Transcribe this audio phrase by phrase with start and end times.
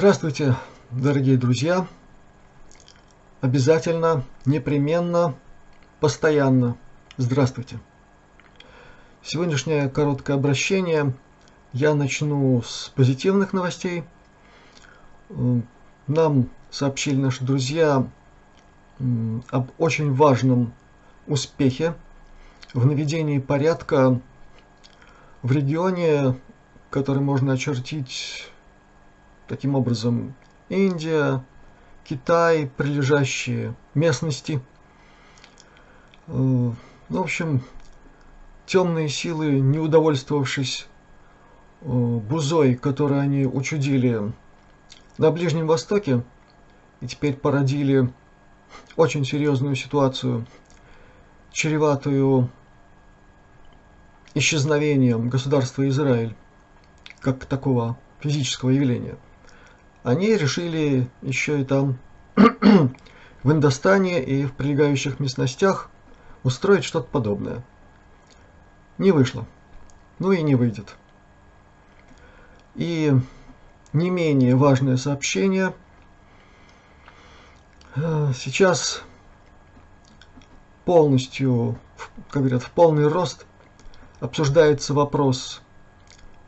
[0.00, 0.56] Здравствуйте,
[0.90, 1.86] дорогие друзья!
[3.42, 5.34] Обязательно, непременно,
[6.00, 6.78] постоянно.
[7.18, 7.78] Здравствуйте!
[9.22, 11.12] Сегодняшнее короткое обращение
[11.74, 14.04] я начну с позитивных новостей.
[16.06, 18.08] Нам сообщили наши друзья
[19.50, 20.72] об очень важном
[21.26, 21.94] успехе
[22.72, 24.18] в наведении порядка
[25.42, 26.40] в регионе,
[26.88, 28.50] который можно очертить
[29.50, 30.32] таким образом
[30.68, 31.44] Индия,
[32.04, 34.62] Китай, прилежащие местности.
[36.28, 36.70] Э,
[37.08, 37.60] в общем,
[38.64, 40.86] темные силы, не удовольствовавшись
[41.80, 44.32] э, бузой, которую они учудили
[45.18, 46.22] на Ближнем Востоке,
[47.00, 48.08] и теперь породили
[48.94, 50.46] очень серьезную ситуацию,
[51.50, 52.48] чреватую
[54.34, 56.36] исчезновением государства Израиль
[57.18, 59.16] как такого физического явления.
[60.02, 61.98] Они решили еще и там
[62.36, 65.90] в Индостане и в прилегающих местностях
[66.42, 67.62] устроить что-то подобное.
[68.98, 69.46] Не вышло.
[70.18, 70.96] Ну и не выйдет.
[72.74, 73.12] И
[73.92, 75.74] не менее важное сообщение.
[77.96, 79.02] Э, сейчас
[80.84, 81.78] полностью,
[82.30, 83.46] как говорят, в полный рост
[84.20, 85.60] обсуждается вопрос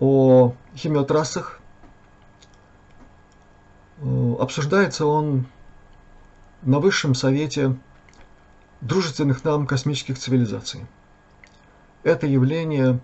[0.00, 1.60] о химиотрассах.
[3.98, 5.46] Э, обсуждается он
[6.62, 7.76] на Высшем Совете
[8.80, 10.86] дружественных нам космических цивилизаций
[12.06, 13.00] это явление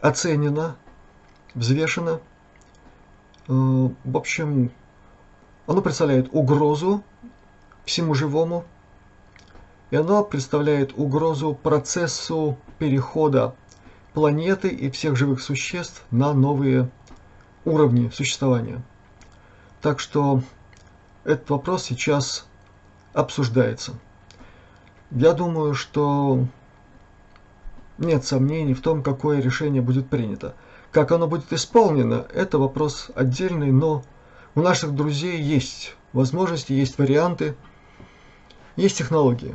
[0.00, 0.76] оценено,
[1.54, 2.20] взвешено.
[3.48, 4.70] Э, в общем,
[5.66, 7.04] оно представляет угрозу
[7.84, 8.64] всему живому,
[9.90, 13.54] и оно представляет угрозу процессу перехода
[14.14, 16.88] планеты и всех живых существ на новые
[17.66, 18.80] уровни существования.
[19.86, 20.42] Так что
[21.22, 22.48] этот вопрос сейчас
[23.12, 23.92] обсуждается.
[25.12, 26.44] Я думаю, что
[27.96, 30.56] нет сомнений в том, какое решение будет принято.
[30.90, 34.02] Как оно будет исполнено, это вопрос отдельный, но
[34.56, 37.54] у наших друзей есть возможности, есть варианты,
[38.74, 39.54] есть технологии.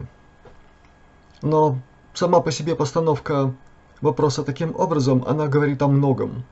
[1.41, 1.77] Но
[2.13, 3.53] сама по себе постановка
[3.99, 6.45] вопроса таким образом, она говорит о многом.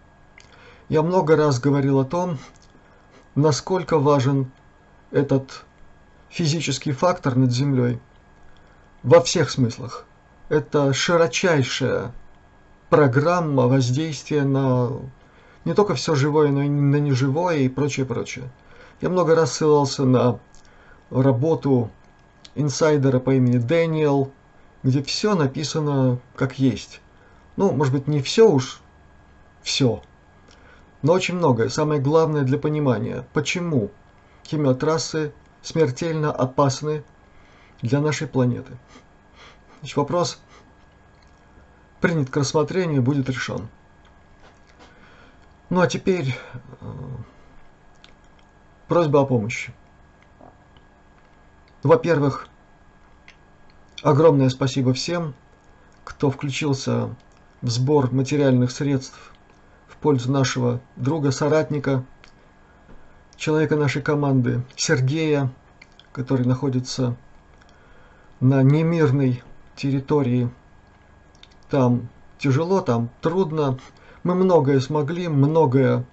[0.89, 2.39] Я много раз говорил о том,
[3.35, 4.51] насколько важен
[5.11, 5.65] этот
[6.29, 7.99] физический фактор над Землей
[9.03, 10.05] во всех смыслах
[10.49, 12.11] это широчайшая
[12.89, 14.91] программа воздействия на
[15.65, 18.49] не только все живое, но и на неживое и прочее, прочее.
[19.01, 20.39] Я много раз ссылался на
[21.11, 21.91] работу
[22.55, 24.31] инсайдера по имени Дэниел,
[24.83, 27.01] где все написано как есть.
[27.57, 28.81] Ну, может быть, не все уж,
[29.61, 30.01] все,
[31.01, 31.69] но очень многое.
[31.69, 33.92] Самое главное для понимания, почему
[34.46, 37.04] химиотрассы смертельно опасны
[37.81, 38.78] для нашей планеты.
[39.80, 40.40] Значит, вопрос
[42.01, 43.68] принят к рассмотрению, будет решен.
[45.69, 46.36] Ну а теперь
[46.81, 46.94] э,
[48.88, 49.74] просьба о помощи.
[51.84, 52.48] Во-первых,
[54.01, 55.34] огромное спасибо всем,
[56.04, 57.16] кто включился
[57.62, 59.34] в сбор материальных средств
[60.01, 62.04] пользу нашего друга, соратника,
[63.36, 65.51] человека нашей команды Сергея,
[66.12, 67.16] который находится
[68.40, 69.44] на немирной
[69.75, 70.50] территории.
[71.69, 73.80] Там тяжело, там трудно.
[74.24, 76.06] Мы многое смогли, многое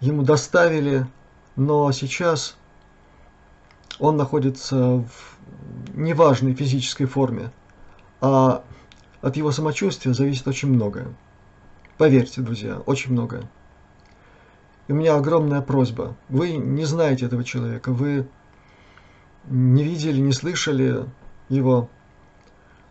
[0.00, 1.06] ему доставили,
[1.56, 2.56] но сейчас
[3.98, 5.38] он находится в
[5.94, 7.50] неважной физической форме,
[8.20, 8.62] а
[9.22, 11.08] от его самочувствия зависит очень многое.
[11.98, 13.48] Поверьте, друзья, очень многое.
[14.88, 16.16] И у меня огромная просьба.
[16.28, 18.28] Вы не знаете этого человека, вы
[19.46, 21.06] не видели, не слышали
[21.48, 21.88] его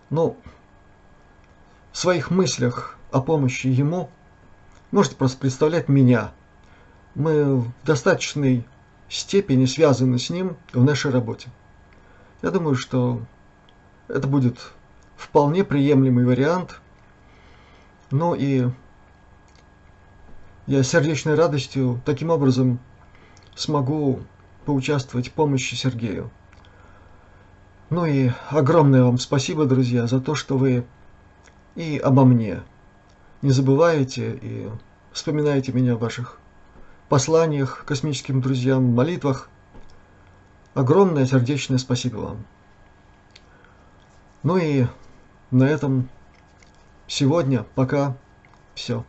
[0.10, 0.38] ну,
[1.92, 4.10] в своих мыслях о помощи ему
[4.92, 6.32] можете просто представлять меня.
[7.16, 8.66] Мы в достаточной
[9.10, 11.50] степени связаны с ним в нашей работе.
[12.42, 13.22] Я думаю, что
[14.08, 14.58] это будет
[15.18, 16.82] вполне приемлемый вариант.
[18.12, 18.70] Ну и
[20.68, 22.80] я сердечной радостью таким образом
[23.56, 24.22] смогу
[24.66, 26.32] поучаствовать в помощи Сергею.
[27.90, 30.86] Ну и огромное вам спасибо, друзья, за то, что вы
[31.76, 32.64] и обо мне
[33.42, 34.70] не забываете и
[35.12, 36.40] вспоминаете меня в ваших
[37.10, 39.50] посланиях космическим друзьям, молитвах.
[40.74, 42.46] Огромное сердечное спасибо вам.
[44.42, 44.88] Ну и
[45.52, 46.10] на этом
[47.08, 48.18] сегодня пока
[48.74, 49.06] все.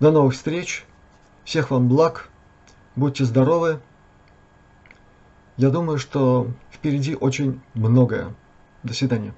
[0.00, 0.86] До новых встреч.
[1.44, 2.30] Всех вам благ.
[2.96, 3.80] Будьте здоровы.
[5.58, 8.34] Я думаю, что впереди очень многое.
[8.82, 9.34] До свидания.